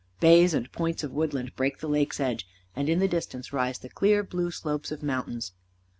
Bays 0.19 0.55
and 0.55 0.71
points 0.71 1.03
of 1.03 1.11
woodland 1.11 1.55
break 1.55 1.77
the 1.77 1.87
Lake's 1.87 2.19
edge, 2.19 2.47
and 2.75 2.89
in 2.89 2.97
the 2.97 3.07
distance 3.07 3.53
rise 3.53 3.77
the 3.77 3.87
clear 3.87 4.23
blue 4.23 4.49
slopes 4.49 4.91
of 4.91 5.03
mountains. 5.03 5.51